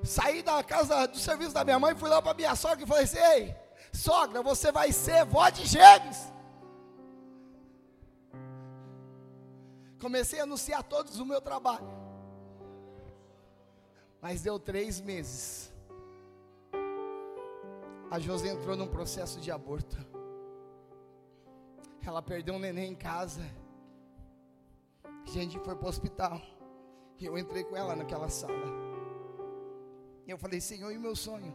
Saí 0.05 0.43
da 0.43 0.63
casa 0.63 1.07
do 1.07 1.19
serviço 1.19 1.55
da 1.55 1.65
minha 1.65 1.79
mãe, 1.79 1.97
fui 1.97 2.11
lá 2.11 2.21
para 2.21 2.35
minha 2.35 2.55
sogra 2.55 2.85
e 2.85 2.87
falei 2.87 3.05
assim: 3.05 3.17
ei, 3.17 3.57
sogra, 3.95 4.43
você 4.43 4.71
vai 4.71 4.93
ser 4.93 5.21
avó 5.21 5.49
de 5.49 5.65
gêmeos. 5.65 6.19
Comecei 10.03 10.39
a 10.39 10.43
anunciar 10.43 10.83
todos 10.83 11.19
o 11.19 11.25
meu 11.25 11.41
trabalho. 11.41 11.89
Mas 14.21 14.43
deu 14.43 14.59
três 14.59 15.01
meses. 15.01 15.73
A 18.11 18.19
José 18.19 18.49
entrou 18.49 18.77
num 18.77 18.87
processo 18.87 19.41
de 19.41 19.51
aborto. 19.51 19.97
Ela 22.07 22.23
perdeu 22.23 22.55
um 22.55 22.59
neném 22.59 22.93
em 22.93 22.95
casa. 22.95 23.43
A 25.05 25.31
gente 25.31 25.59
foi 25.59 25.75
para 25.75 25.87
o 25.87 25.89
hospital. 25.89 26.41
E 27.19 27.27
eu 27.27 27.37
entrei 27.37 27.65
com 27.65 27.77
ela 27.77 27.97
naquela 27.97 28.29
sala. 28.29 28.55
E 30.27 30.31
eu 30.31 30.39
falei, 30.39 30.61
Senhor, 30.61 30.93
e 30.93 30.97
o 30.97 31.01
meu 31.01 31.17
sonho? 31.17 31.53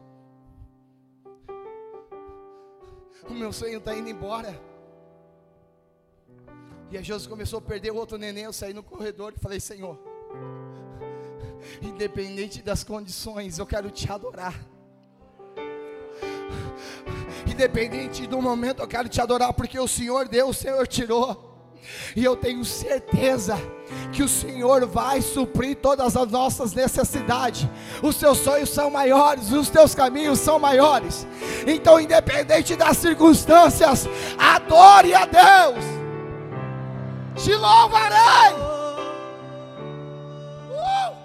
O 3.29 3.33
meu 3.33 3.53
sonho 3.53 3.77
está 3.77 3.95
indo 3.95 4.09
embora. 4.09 4.59
E 6.89 6.97
a 6.97 7.01
Jesus 7.01 7.27
começou 7.27 7.59
a 7.59 7.61
perder 7.61 7.91
o 7.91 7.95
outro 7.95 8.17
neném. 8.17 8.43
Eu 8.43 8.53
saí 8.53 8.73
no 8.73 8.83
corredor 8.83 9.33
e 9.35 9.39
falei, 9.39 9.59
Senhor, 9.59 9.97
independente 11.81 12.61
das 12.61 12.83
condições, 12.83 13.57
eu 13.57 13.65
quero 13.65 13.89
te 13.89 14.11
adorar. 14.11 14.55
Independente 17.61 18.25
do 18.25 18.41
momento, 18.41 18.81
eu 18.81 18.87
quero 18.87 19.07
te 19.07 19.21
adorar, 19.21 19.53
porque 19.53 19.79
o 19.79 19.87
Senhor 19.87 20.27
deu, 20.27 20.49
o 20.49 20.53
Senhor 20.53 20.87
tirou. 20.87 21.69
E 22.15 22.25
eu 22.25 22.35
tenho 22.35 22.65
certeza 22.65 23.55
que 24.11 24.23
o 24.23 24.27
Senhor 24.27 24.87
vai 24.87 25.21
suprir 25.21 25.75
todas 25.75 26.17
as 26.17 26.31
nossas 26.31 26.73
necessidades. 26.73 27.67
Os 28.01 28.15
seus 28.15 28.39
sonhos 28.39 28.67
são 28.71 28.89
maiores, 28.89 29.51
os 29.51 29.69
teus 29.69 29.93
caminhos 29.93 30.39
são 30.39 30.57
maiores. 30.57 31.27
Então, 31.67 31.99
independente 31.99 32.75
das 32.75 32.97
circunstâncias, 32.97 34.09
adore 34.39 35.13
a 35.13 35.27
Deus. 35.27 35.85
Te 37.35 37.53
louvarei. 37.53 38.55
Uh! 40.71 41.15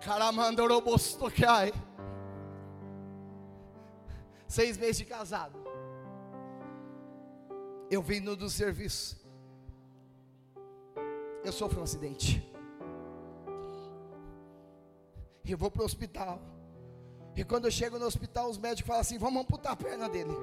Caramandorobostokai. 0.00 1.72
Seis 4.48 4.76
meses 4.76 4.98
de 4.98 5.04
casado. 5.04 5.58
Eu 7.90 8.02
vindo 8.02 8.36
do 8.36 8.50
serviço. 8.50 9.16
Eu 11.44 11.52
sofro 11.52 11.80
um 11.80 11.84
acidente. 11.84 12.42
Eu 15.44 15.56
vou 15.56 15.70
para 15.70 15.82
o 15.82 15.84
hospital. 15.84 16.40
E 17.36 17.44
quando 17.44 17.66
eu 17.66 17.70
chego 17.70 17.98
no 17.98 18.06
hospital, 18.06 18.48
os 18.48 18.58
médicos 18.58 18.88
falam 18.88 19.00
assim: 19.00 19.18
vamos 19.18 19.42
amputar 19.42 19.72
a 19.72 19.76
perna 19.76 20.08
dele. 20.08 20.34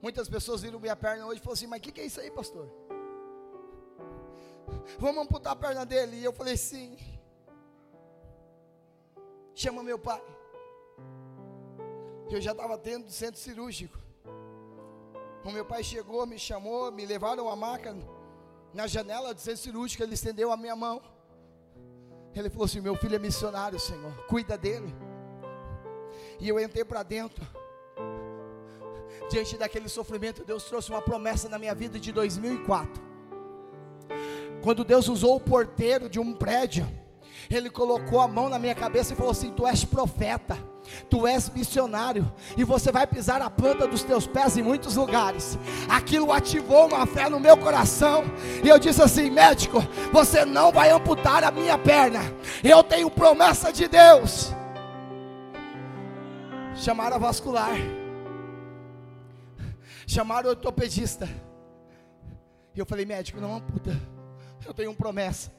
Muitas 0.00 0.28
pessoas 0.28 0.60
viram 0.62 0.78
minha 0.78 0.94
perna 0.94 1.26
hoje 1.26 1.40
e 1.40 1.42
falaram 1.42 1.54
assim: 1.54 1.66
mas 1.66 1.80
o 1.80 1.82
que, 1.82 1.90
que 1.90 2.00
é 2.02 2.06
isso 2.06 2.20
aí, 2.20 2.30
pastor? 2.30 2.68
Vamos 4.98 5.24
amputar 5.24 5.54
a 5.54 5.56
perna 5.56 5.84
dele. 5.84 6.16
E 6.18 6.24
eu 6.24 6.32
falei: 6.32 6.56
sim. 6.56 6.96
Chama 9.54 9.82
meu 9.82 9.98
pai. 9.98 10.22
Eu 12.30 12.40
já 12.40 12.52
estava 12.52 12.78
tendo 12.78 13.10
centro 13.10 13.38
cirúrgico. 13.40 13.98
O 15.44 15.50
meu 15.50 15.64
pai 15.64 15.84
chegou, 15.84 16.26
me 16.26 16.38
chamou, 16.38 16.90
me 16.90 17.04
levaram 17.04 17.48
a 17.50 17.56
maca 17.56 17.94
na 18.72 18.86
janela 18.86 19.34
do 19.34 19.40
centro 19.40 19.60
cirúrgico. 19.60 20.02
Ele 20.02 20.14
estendeu 20.14 20.50
a 20.50 20.56
minha 20.56 20.74
mão. 20.74 21.02
Ele 22.34 22.48
falou 22.48 22.64
assim: 22.64 22.80
Meu 22.80 22.96
filho 22.96 23.14
é 23.14 23.18
missionário, 23.18 23.78
Senhor, 23.78 24.12
cuida 24.26 24.56
dele. 24.56 24.94
E 26.40 26.48
eu 26.48 26.58
entrei 26.58 26.84
para 26.84 27.02
dentro. 27.02 27.46
Diante 29.30 29.56
daquele 29.56 29.88
sofrimento, 29.88 30.44
Deus 30.44 30.64
trouxe 30.64 30.90
uma 30.90 31.00
promessa 31.00 31.48
na 31.48 31.58
minha 31.58 31.74
vida 31.74 31.98
de 32.00 32.10
2004. 32.12 33.02
Quando 34.62 34.84
Deus 34.84 35.08
usou 35.08 35.36
o 35.36 35.40
porteiro 35.40 36.08
de 36.08 36.18
um 36.18 36.32
prédio, 36.32 36.86
Ele 37.50 37.70
colocou 37.70 38.20
a 38.20 38.26
mão 38.26 38.48
na 38.48 38.58
minha 38.58 38.74
cabeça 38.74 39.12
e 39.12 39.16
falou 39.16 39.32
assim: 39.32 39.52
Tu 39.52 39.66
és 39.66 39.84
profeta. 39.84 40.56
Tu 41.08 41.26
és 41.26 41.48
missionário 41.50 42.30
e 42.56 42.64
você 42.64 42.92
vai 42.92 43.06
pisar 43.06 43.40
a 43.40 43.50
planta 43.50 43.86
dos 43.86 44.02
teus 44.02 44.26
pés 44.26 44.56
em 44.56 44.62
muitos 44.62 44.96
lugares. 44.96 45.58
Aquilo 45.88 46.32
ativou 46.32 46.88
uma 46.88 47.06
fé 47.06 47.28
no 47.28 47.40
meu 47.40 47.56
coração 47.56 48.24
e 48.62 48.68
eu 48.68 48.78
disse 48.78 49.02
assim: 49.02 49.30
médico, 49.30 49.80
você 50.12 50.44
não 50.44 50.72
vai 50.72 50.90
amputar 50.90 51.42
a 51.44 51.50
minha 51.50 51.78
perna. 51.78 52.20
Eu 52.62 52.82
tenho 52.82 53.10
promessa 53.10 53.72
de 53.72 53.88
Deus. 53.88 54.52
Chamaram 56.76 57.16
a 57.16 57.18
vascular, 57.18 57.76
chamaram 60.06 60.48
o 60.48 60.50
ortopedista. 60.50 61.28
E 62.74 62.78
eu 62.78 62.86
falei: 62.86 63.06
médico, 63.06 63.40
não 63.40 63.56
amputa. 63.56 63.98
Eu 64.66 64.74
tenho 64.74 64.94
promessa. 64.94 65.52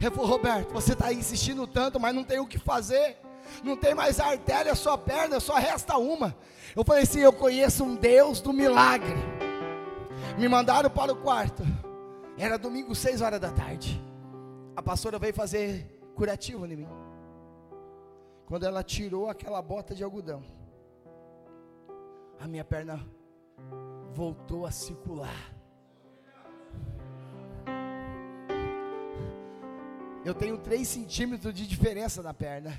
Ele 0.00 0.10
falou: 0.10 0.30
Roberto, 0.30 0.72
você 0.72 0.94
está 0.94 1.12
insistindo 1.12 1.66
tanto, 1.66 2.00
mas 2.00 2.14
não 2.14 2.24
tem 2.24 2.40
o 2.40 2.46
que 2.46 2.58
fazer 2.58 3.18
não 3.62 3.76
tem 3.76 3.94
mais 3.94 4.18
artéria, 4.20 4.74
só 4.74 4.96
perna, 4.96 5.40
só 5.40 5.54
resta 5.54 5.96
uma. 5.96 6.36
Eu 6.74 6.84
falei 6.84 7.02
assim: 7.02 7.20
eu 7.20 7.32
conheço 7.32 7.84
um 7.84 7.94
Deus 7.94 8.40
do 8.40 8.52
milagre. 8.52 9.14
Me 10.38 10.48
mandaram 10.48 10.90
para 10.90 11.12
o 11.12 11.16
quarto. 11.16 11.62
Era 12.38 12.58
domingo, 12.58 12.94
seis 12.94 13.20
horas 13.20 13.40
da 13.40 13.50
tarde. 13.50 14.02
A 14.74 14.82
pastora 14.82 15.18
veio 15.18 15.34
fazer 15.34 15.86
curativo 16.14 16.66
em 16.66 16.76
mim. 16.76 16.88
Quando 18.46 18.64
ela 18.64 18.82
tirou 18.82 19.28
aquela 19.28 19.60
bota 19.62 19.94
de 19.94 20.02
algodão, 20.02 20.42
a 22.40 22.48
minha 22.48 22.64
perna 22.64 23.00
voltou 24.12 24.66
a 24.66 24.70
circular. 24.70 25.52
Eu 30.24 30.34
tenho 30.34 30.56
3 30.56 30.86
centímetros 30.86 31.52
de 31.52 31.66
diferença 31.66 32.22
na 32.22 32.32
perna. 32.32 32.78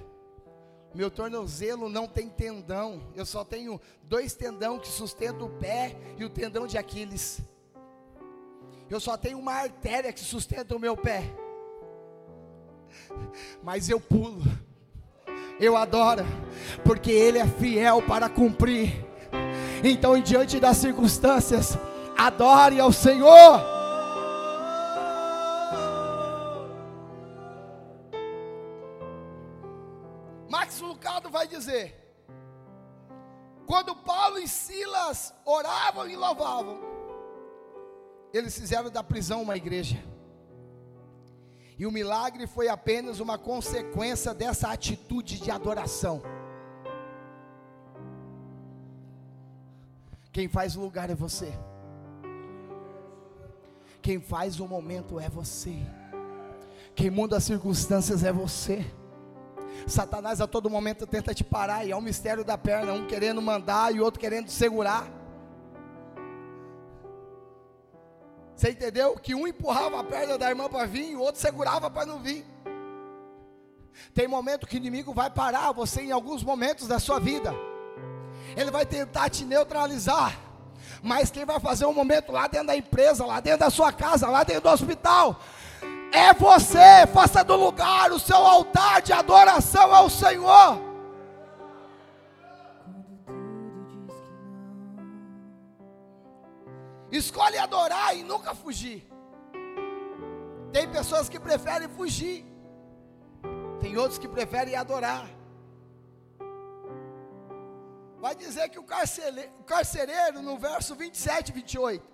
Meu 0.94 1.10
tornozelo 1.10 1.90
não 1.90 2.08
tem 2.08 2.30
tendão. 2.30 3.02
Eu 3.16 3.26
só 3.26 3.44
tenho 3.44 3.82
dois 4.04 4.34
tendão 4.34 4.78
que 4.78 4.88
sustentam 4.88 5.48
o 5.48 5.50
pé 5.50 5.96
e 6.18 6.24
o 6.24 6.30
tendão 6.30 6.68
de 6.68 6.78
Aquiles. 6.78 7.42
Eu 8.90 9.00
só 9.00 9.18
tenho 9.18 9.40
uma 9.40 9.54
artéria 9.54 10.14
que 10.14 10.20
sustenta 10.20 10.76
o 10.76 10.80
meu 10.80 10.96
pé. 10.96 11.24
Mas 13.64 13.90
eu 13.90 14.00
pulo. 14.00 14.44
Eu 15.60 15.76
adoro, 15.76 16.24
porque 16.84 17.12
ele 17.12 17.40
é 17.40 17.48
fiel 17.48 18.02
para 18.02 18.30
cumprir. 18.30 19.06
Então, 19.84 20.20
diante 20.22 20.60
das 20.60 20.78
circunstâncias, 20.78 21.78
adore 22.18 22.80
ao 22.80 22.92
Senhor. 22.92 23.73
Dizer: 31.56 31.86
quando 33.66 33.96
Paulo 33.96 34.38
e 34.40 34.48
Silas 34.48 35.34
oravam 35.46 36.08
e 36.08 36.16
louvavam, 36.16 36.80
eles 38.34 38.58
fizeram 38.58 38.90
da 38.90 39.04
prisão 39.04 39.42
uma 39.42 39.56
igreja. 39.56 40.04
E 41.78 41.86
o 41.86 41.92
milagre 41.92 42.46
foi 42.46 42.68
apenas 42.68 43.20
uma 43.20 43.38
consequência 43.38 44.34
dessa 44.34 44.70
atitude 44.70 45.40
de 45.40 45.50
adoração. 45.50 46.22
Quem 50.32 50.48
faz 50.48 50.76
o 50.76 50.82
lugar 50.82 51.10
é 51.10 51.16
você. 51.16 51.52
Quem 54.02 54.20
faz 54.20 54.60
o 54.60 54.68
momento 54.68 55.20
é 55.20 55.30
você. 55.30 55.78
Quem 56.96 57.10
muda 57.10 57.38
as 57.38 57.44
circunstâncias 57.44 58.24
é 58.24 58.32
você. 58.32 58.86
Satanás 59.88 60.42
a 60.42 60.48
todo 60.48 60.70
momento 60.70 61.06
tenta 61.06 61.34
te 61.34 61.44
parar, 61.44 61.86
e 61.86 61.92
é 61.92 61.96
o 61.96 62.02
mistério 62.02 62.44
da 62.44 62.58
perna, 62.58 62.94
um 62.94 63.06
querendo 63.06 63.42
mandar 63.42 63.94
e 63.94 64.00
outro 64.00 64.20
querendo 64.20 64.50
segurar. 64.50 65.08
Você 68.56 68.72
entendeu? 68.72 69.16
Que 69.16 69.36
um 69.36 69.48
empurrava 69.48 70.00
a 70.00 70.04
perna 70.04 70.38
da 70.38 70.50
irmã 70.50 70.70
para 70.70 70.86
vir, 70.86 71.12
e 71.12 71.16
o 71.16 71.22
outro 71.22 71.42
segurava 71.42 71.90
para 71.90 72.06
não 72.06 72.20
vir. 72.20 72.46
Tem 74.14 74.28
momento 74.28 74.68
que 74.68 74.76
o 74.76 74.78
inimigo 74.78 75.14
vai 75.14 75.30
parar 75.30 75.72
você 75.72 76.02
em 76.02 76.12
alguns 76.12 76.44
momentos 76.44 76.88
da 76.88 77.00
sua 77.00 77.20
vida. 77.20 77.54
Ele 78.56 78.72
vai 78.72 78.86
tentar 78.86 79.30
te 79.30 79.44
neutralizar. 79.44 80.38
Mas 81.02 81.30
quem 81.30 81.46
vai 81.46 81.60
fazer 81.60 81.86
um 81.86 81.94
momento 81.94 82.32
lá 82.32 82.48
dentro 82.48 82.68
da 82.68 82.76
empresa, 82.76 83.26
lá 83.26 83.40
dentro 83.40 83.60
da 83.62 83.70
sua 83.70 83.92
casa, 83.92 84.28
lá 84.30 84.44
dentro 84.44 84.64
do 84.64 84.70
hospital, 84.70 85.40
é 86.14 86.32
você, 86.32 87.08
faça 87.12 87.44
do 87.44 87.56
lugar 87.56 88.12
o 88.12 88.20
seu 88.20 88.38
altar 88.38 89.02
de 89.02 89.12
adoração 89.12 89.94
ao 89.94 90.08
Senhor. 90.12 90.80
Escolhe 97.12 97.58
adorar 97.58 98.16
e 98.16 98.24
nunca 98.24 98.54
fugir. 98.54 99.08
Tem 100.72 100.88
pessoas 100.88 101.28
que 101.28 101.40
preferem 101.40 101.90
fugir, 101.90 102.46
tem 103.80 103.98
outros 103.98 104.20
que 104.20 104.28
preferem 104.28 104.76
adorar. 104.76 105.28
Vai 108.20 108.36
dizer 108.36 108.70
que 108.70 108.80
o 108.80 108.84
carcereiro, 108.84 109.52
o 109.60 109.64
carcereiro 109.64 110.42
no 110.42 110.58
verso 110.58 110.96
27 110.96 111.50
e 111.50 111.54
28, 111.54 112.08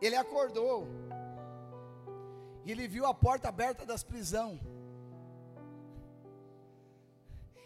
ele 0.00 0.16
acordou 0.16 0.88
e 2.64 2.70
ele 2.72 2.86
viu 2.86 3.06
a 3.06 3.14
porta 3.14 3.48
aberta 3.48 3.86
das 3.86 4.02
prisão. 4.02 4.60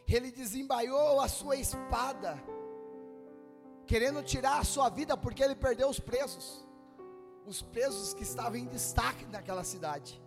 Ele 0.07 0.31
desembaiou 0.31 1.21
a 1.21 1.29
sua 1.29 1.57
espada, 1.57 2.41
querendo 3.87 4.23
tirar 4.23 4.59
a 4.59 4.65
sua 4.65 4.89
vida, 4.89 5.17
porque 5.17 5.43
ele 5.43 5.57
perdeu 5.57 5.89
os 5.89 5.99
presos, 5.99 6.65
os 7.45 7.61
presos 7.61 8.15
que 8.15 8.23
estavam 8.23 8.57
em 8.57 8.67
destaque 8.67 9.27
naquela 9.27 9.65
cidade, 9.65 10.23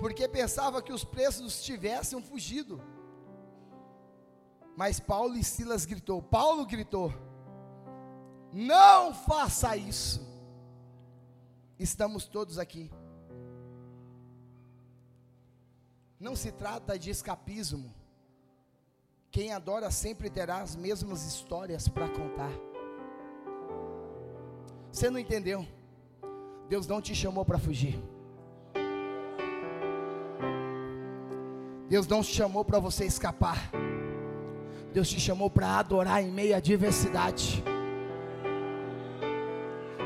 porque 0.00 0.26
pensava 0.26 0.82
que 0.82 0.92
os 0.92 1.04
presos 1.04 1.62
tivessem 1.62 2.20
fugido. 2.22 2.82
Mas 4.76 4.98
Paulo 4.98 5.36
e 5.36 5.44
Silas 5.44 5.84
gritou, 5.84 6.22
Paulo 6.22 6.66
gritou: 6.66 7.12
Não 8.50 9.14
faça 9.14 9.76
isso 9.76 10.29
estamos 11.82 12.26
todos 12.26 12.58
aqui. 12.58 12.90
Não 16.18 16.36
se 16.36 16.52
trata 16.52 16.98
de 16.98 17.10
escapismo. 17.10 17.94
Quem 19.30 19.52
adora 19.52 19.90
sempre 19.90 20.28
terá 20.28 20.60
as 20.60 20.76
mesmas 20.76 21.24
histórias 21.24 21.88
para 21.88 22.08
contar. 22.08 22.52
Você 24.92 25.08
não 25.08 25.18
entendeu? 25.18 25.66
Deus 26.68 26.86
não 26.86 27.00
te 27.00 27.14
chamou 27.14 27.44
para 27.44 27.58
fugir. 27.58 27.98
Deus 31.88 32.06
não 32.06 32.22
te 32.22 32.32
chamou 32.32 32.64
para 32.64 32.78
você 32.78 33.04
escapar. 33.06 33.70
Deus 34.92 35.08
te 35.08 35.18
chamou 35.18 35.48
para 35.48 35.78
adorar 35.78 36.22
em 36.22 36.30
meio 36.30 36.54
à 36.54 36.60
diversidade. 36.60 37.64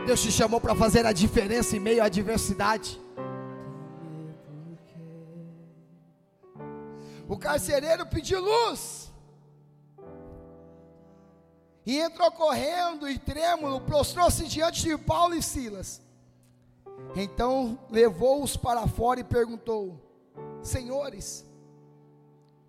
Deus 0.05 0.21
te 0.21 0.31
chamou 0.31 0.61
para 0.61 0.75
fazer 0.75 1.07
a 1.07 1.13
diferença 1.13 1.77
em 1.77 1.81
meio 1.81 2.03
à 2.03 2.07
adversidade. 2.07 3.01
O 7.27 7.39
carcereiro 7.39 8.07
pediu 8.07 8.41
luz. 8.41 9.11
E 11.87 11.99
entrou 11.99 12.31
correndo 12.33 13.09
e 13.09 13.19
trêmulo, 13.19 13.81
prostrou-se 13.81 14.47
diante 14.47 14.83
de 14.83 14.97
Paulo 14.97 15.35
e 15.35 15.43
Silas. 15.43 16.03
Então 17.15 17.79
levou-os 17.91 18.57
para 18.57 18.87
fora 18.87 19.21
e 19.21 19.25
perguntou: 19.25 20.01
Senhores, 20.63 21.47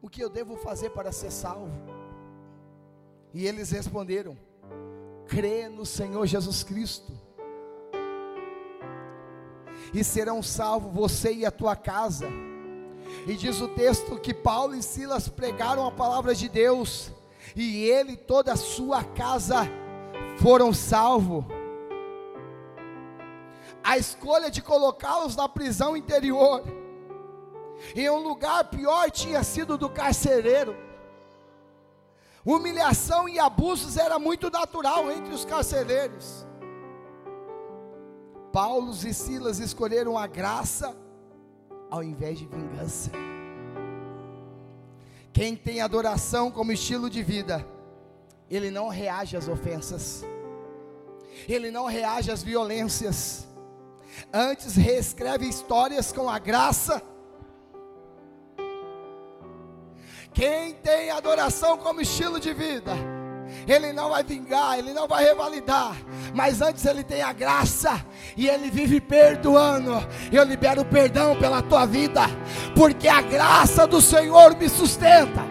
o 0.02 0.10
que 0.10 0.21
eu 0.21 0.30
devo 0.30 0.58
fazer 0.58 0.89
para 0.91 1.12
ser 1.12 1.32
salvo? 1.32 1.71
E 3.34 3.45
eles 3.45 3.71
responderam: 3.71 4.38
Crê 5.28 5.69
no 5.69 5.86
Senhor 5.86 6.26
Jesus 6.26 6.63
Cristo, 6.63 7.13
e 9.95 10.03
serão 10.03 10.43
salvos 10.43 10.93
você 10.93 11.34
e 11.34 11.45
a 11.45 11.51
tua 11.51 11.75
casa. 11.75 12.27
E 13.25 13.34
diz 13.34 13.62
o 13.62 13.67
texto 13.69 14.19
que 14.19 14.34
Paulo 14.34 14.75
e 14.75 14.84
Silas 14.84 15.29
pregaram 15.29 15.88
a 15.88 15.91
palavra 15.91 16.36
de 16.36 16.49
Deus, 16.49 17.12
e 17.55 17.86
ele 17.86 18.12
e 18.12 18.17
toda 18.17 18.53
a 18.53 18.58
sua 18.58 19.03
casa 19.03 19.67
foram 20.38 20.73
salvos. 20.73 21.45
A 23.81 23.97
escolha 23.97 24.51
de 24.51 24.62
colocá-los 24.62 25.36
na 25.36 25.47
prisão 25.47 25.95
interior, 25.95 26.62
em 27.95 28.10
um 28.10 28.19
lugar 28.19 28.65
pior, 28.65 29.10
tinha 29.10 29.43
sido 29.43 29.77
do 29.77 29.89
carcereiro. 29.89 30.75
Humilhação 32.43 33.29
e 33.29 33.39
abusos 33.39 33.95
era 33.95 34.19
muito 34.19 34.49
natural 34.49 35.10
entre 35.10 35.34
os 35.34 35.45
carcereiros. 35.45 36.45
Paulo 38.56 38.94
e 38.94 39.13
Silas 39.13 39.60
escolheram 39.60 40.18
a 40.18 40.28
graça 40.28 40.96
ao 41.91 42.02
invés 42.02 42.39
de 42.39 42.46
vingança. 42.46 43.12
Quem 45.34 45.58
tem 45.58 45.82
adoração 45.82 46.50
como 46.50 46.72
estilo 46.72 47.10
de 47.10 47.22
vida, 47.22 47.68
ele 48.50 48.72
não 48.72 48.88
reage 48.88 49.36
às 49.36 49.50
ofensas, 49.50 50.24
ele 51.50 51.70
não 51.70 51.86
reage 51.86 52.32
às 52.32 52.41
violências, 52.41 53.46
antes 54.32 54.78
reescreve 54.78 55.50
histórias 55.50 56.13
com 56.13 56.30
a 56.30 56.39
graça. 56.39 57.04
Quem 60.34 60.76
tem 60.76 61.12
adoração 61.12 61.78
como 61.78 62.00
estilo 62.00 62.39
de 62.39 62.54
vida, 62.54 62.94
ele 63.67 63.91
não 63.91 64.10
vai 64.10 64.23
vingar, 64.23 64.78
ele 64.78 64.93
não 64.93 65.08
vai 65.08 65.23
revalidar, 65.23 65.95
mas 66.34 66.62
antes 66.62 66.86
ele 66.86 67.04
tem 67.04 67.21
a 67.21 67.34
graça 67.34 68.06
e 68.38 68.47
ele 68.47 68.69
vive 68.69 69.01
perdoando. 69.01 69.93
Eu 70.32 70.43
libero 70.43 70.86
perdão 70.86 71.36
pela 71.38 71.62
tua 71.62 71.86
vida, 71.86 72.21
porque 72.75 73.08
a 73.08 73.21
graça 73.21 73.88
do 73.88 74.01
Senhor 74.01 74.56
me 74.56 74.69
sustenta. 74.69 75.41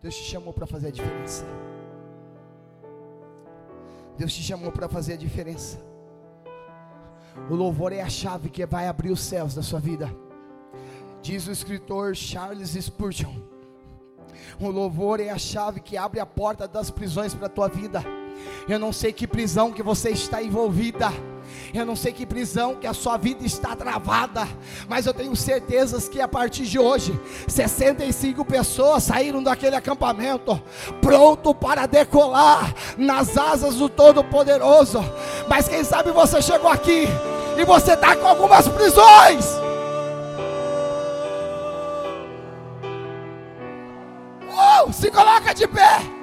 Deus 0.00 0.14
te 0.16 0.24
chamou 0.24 0.52
para 0.52 0.66
fazer 0.66 0.88
a 0.88 0.90
diferença. 0.90 1.46
Deus 4.18 4.32
te 4.32 4.42
chamou 4.42 4.70
para 4.70 4.88
fazer 4.88 5.14
a 5.14 5.16
diferença. 5.16 5.78
O 7.50 7.54
louvor 7.54 7.92
é 7.92 8.00
a 8.00 8.08
chave 8.08 8.48
que 8.48 8.64
vai 8.64 8.86
abrir 8.86 9.10
os 9.10 9.20
céus 9.20 9.54
da 9.54 9.62
sua 9.62 9.80
vida. 9.80 10.14
Diz 11.24 11.46
o 11.46 11.50
escritor 11.50 12.14
Charles 12.14 12.76
Spurgeon. 12.78 13.32
O 14.60 14.68
louvor 14.68 15.20
é 15.20 15.30
a 15.30 15.38
chave 15.38 15.80
que 15.80 15.96
abre 15.96 16.20
a 16.20 16.26
porta 16.26 16.68
das 16.68 16.90
prisões 16.90 17.32
para 17.32 17.46
a 17.46 17.48
tua 17.48 17.66
vida. 17.66 18.04
Eu 18.68 18.78
não 18.78 18.92
sei 18.92 19.10
que 19.10 19.26
prisão 19.26 19.72
que 19.72 19.82
você 19.82 20.10
está 20.10 20.42
envolvida. 20.42 21.10
Eu 21.72 21.86
não 21.86 21.96
sei 21.96 22.12
que 22.12 22.26
prisão 22.26 22.74
que 22.74 22.86
a 22.86 22.92
sua 22.92 23.16
vida 23.16 23.42
está 23.42 23.74
travada, 23.74 24.46
mas 24.86 25.06
eu 25.06 25.14
tenho 25.14 25.34
certezas 25.34 26.10
que 26.10 26.20
a 26.20 26.28
partir 26.28 26.66
de 26.66 26.78
hoje, 26.78 27.18
65 27.48 28.44
pessoas 28.44 29.04
saíram 29.04 29.42
daquele 29.42 29.76
acampamento, 29.76 30.62
pronto 31.00 31.54
para 31.54 31.86
decolar 31.86 32.74
nas 32.98 33.38
asas 33.38 33.76
do 33.76 33.88
Todo-Poderoso. 33.88 35.02
Mas 35.48 35.68
quem 35.68 35.84
sabe 35.84 36.10
você 36.10 36.42
chegou 36.42 36.68
aqui 36.68 37.06
e 37.56 37.64
você 37.64 37.94
está 37.94 38.14
com 38.14 38.26
algumas 38.26 38.68
prisões. 38.68 39.63
Se 44.92 45.10
coloca 45.10 45.54
de 45.54 45.66
pé. 45.66 46.13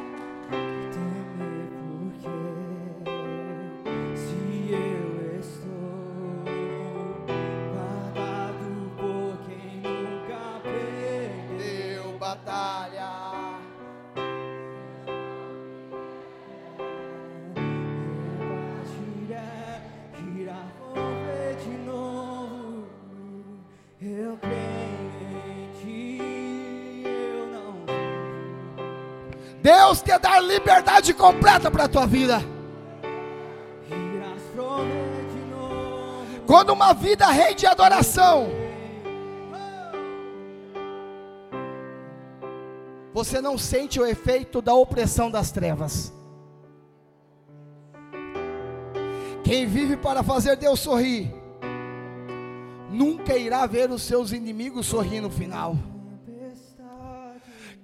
Deus 29.62 30.02
quer 30.02 30.20
dar 30.20 30.40
liberdade 30.40 31.14
completa 31.14 31.70
para 31.70 31.84
a 31.84 31.88
tua 31.88 32.08
vida. 32.08 32.42
Quando 36.48 36.74
uma 36.74 36.94
vida 36.94 37.28
rende 37.28 37.66
adoração, 37.66 38.50
você 43.14 43.40
não 43.40 43.58
sente 43.58 44.00
o 44.00 44.06
efeito 44.06 44.62
da 44.62 44.74
opressão 44.74 45.30
das 45.30 45.52
trevas. 45.52 46.12
Quem 49.44 49.68
vive 49.68 49.96
para 49.96 50.24
fazer 50.24 50.56
Deus 50.56 50.80
sorrir, 50.80 51.34
nunca 52.90 53.38
irá 53.38 53.66
ver 53.66 53.92
os 53.92 54.02
seus 54.02 54.32
inimigos 54.32 54.88
sorrir 54.88 55.22
no 55.22 55.30
final. 55.30 55.78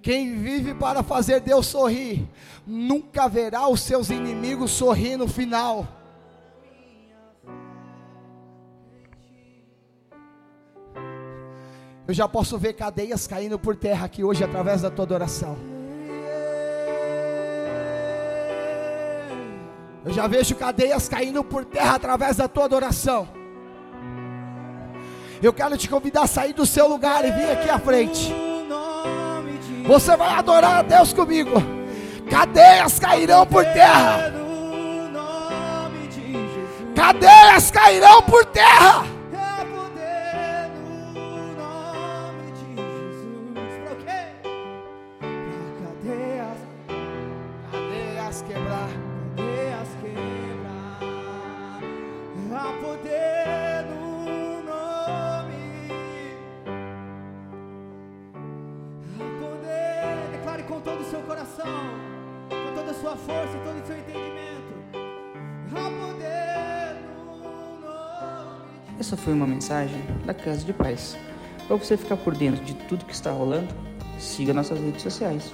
Quem 0.08 0.38
vive 0.38 0.74
para 0.74 1.04
fazer 1.04 1.41
Deus 1.41 1.65
sorrir, 1.65 2.26
nunca 2.65 3.28
verá 3.28 3.67
os 3.67 3.82
seus 3.82 4.10
inimigos 4.10 4.72
sorrir 4.72 5.17
no 5.17 5.28
final. 5.28 5.86
Eu 12.08 12.13
já 12.13 12.26
posso 12.26 12.58
ver 12.58 12.72
cadeias 12.72 13.28
caindo 13.28 13.60
por 13.60 13.76
terra 13.76 14.06
aqui 14.06 14.24
hoje 14.24 14.46
através 14.46 14.82
da 14.82 14.89
tua 14.89 15.04
adoração. 15.04 15.58
Eu 20.06 20.13
já 20.13 20.26
vejo 20.26 20.56
cadeias 20.56 21.10
caindo 21.10 21.43
por 21.43 21.65
terra 21.65 21.96
através 21.96 22.38
da 22.38 22.48
tua 22.48 22.63
adoração. 22.63 23.28
Eu 25.43 25.52
quero 25.52 25.78
te 25.78 25.89
convidar 25.89 26.22
a 26.22 26.28
sair 26.28 26.54
do 26.54 26.65
seu 26.65 26.88
lugar 26.88 27.26
e 27.26 27.32
vir 27.32 27.52
aqui 27.52 27.70
à 27.70 27.78
frente. 27.78 28.46
Você 29.88 30.17
vai 30.17 30.30
adorar 30.34 30.80
a 30.80 30.82
Deus 30.82 31.13
comigo. 31.13 31.52
Cadeias 32.30 33.00
cairão 33.00 33.45
por 33.45 33.63
terra. 33.63 34.34
Cadeias 36.93 37.71
cairão 37.71 38.21
por 38.23 38.43
terra. 38.45 39.16
Foi 69.28 69.34
uma 69.34 69.46
mensagem 69.46 70.02
da 70.26 70.34
Casa 70.34 70.63
de 70.63 70.72
Paz. 70.72 71.18
Para 71.68 71.76
você 71.76 71.98
ficar 71.98 72.16
por 72.16 72.34
dentro 72.34 72.63
de 72.63 72.74
tudo 72.74 73.04
que 73.04 73.13
está 73.13 73.30
rolando, 73.30 73.68
siga 74.18 74.54
nossas 74.54 74.80
redes 74.80 75.02
sociais. 75.02 75.54